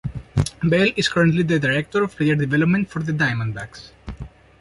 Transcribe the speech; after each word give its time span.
Bell 0.63 0.89
is 0.97 1.07
currently 1.09 1.43
the 1.43 1.59
Director 1.59 2.01
of 2.01 2.15
Player 2.15 2.33
Development 2.33 2.89
for 2.89 3.03
the 3.03 3.11
Diamondbacks. 3.11 3.91